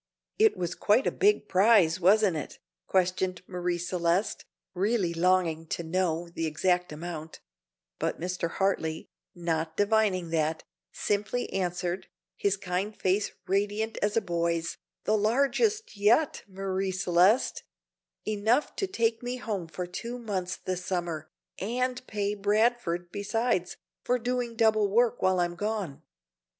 [Illustration: 0.39 0.57
0023] 0.57 0.57
"It 0.57 0.59
was 0.63 0.85
quite 0.87 1.05
a 1.05 1.11
big 1.15 1.47
prize, 1.47 1.99
wasn't 1.99 2.35
it?" 2.35 2.57
questioned 2.87 3.43
Marie 3.45 3.77
Celeste, 3.77 4.45
really 4.73 5.13
longing 5.13 5.67
to 5.67 5.83
know 5.83 6.27
the 6.27 6.47
exact 6.47 6.91
amount; 6.91 7.39
but 7.99 8.19
Mr. 8.19 8.49
Hartley, 8.49 9.05
not 9.35 9.77
divining 9.77 10.31
that, 10.31 10.63
simply 10.91 11.53
answered, 11.53 12.07
his 12.35 12.57
kind 12.57 12.97
face 12.99 13.29
radiant 13.45 13.99
as 14.01 14.17
a 14.17 14.21
boy's, 14.21 14.75
"The 15.03 15.15
largest 15.15 15.95
yet, 15.95 16.45
Marie 16.47 16.89
Celeste 16.89 17.61
enough 18.27 18.75
to 18.77 18.87
take 18.87 19.21
me 19.21 19.35
home 19.37 19.67
for 19.67 19.85
two 19.85 20.17
months 20.17 20.55
this 20.55 20.83
summer, 20.83 21.29
and 21.59 22.01
pay 22.07 22.33
Bradford, 22.33 23.11
besides, 23.11 23.77
for 24.03 24.17
doing 24.17 24.55
double 24.55 24.87
work 24.87 25.21
while 25.21 25.39
I'm 25.39 25.53
gone. 25.53 26.01